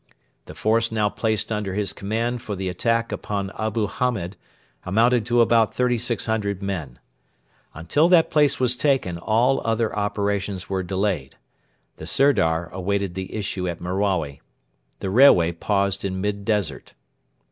The 0.45 0.55
force 0.55 0.91
now 0.91 1.09
placed 1.09 1.51
under 1.51 1.75
his 1.75 1.93
command 1.93 2.41
for 2.41 2.55
the 2.55 2.69
attack 2.69 3.11
upon 3.11 3.51
Abu 3.51 3.85
Hamed 3.85 4.35
amounted 4.83 5.27
to 5.27 5.41
about 5.41 5.75
3,600 5.75 6.63
men. 6.63 6.97
Until 7.75 8.07
that 8.09 8.31
place 8.31 8.59
was 8.59 8.75
taken 8.75 9.19
all 9.19 9.61
other 9.63 9.95
operations 9.95 10.67
were 10.67 10.81
delayed. 10.81 11.35
The 11.97 12.07
Sirdar 12.07 12.69
awaited 12.71 13.13
the 13.13 13.31
issue 13.35 13.67
at 13.69 13.79
Merawi. 13.79 14.41
The 15.01 15.11
railway 15.11 15.51
paused 15.51 16.03
in 16.03 16.19
mid 16.19 16.45
desert. 16.45 16.95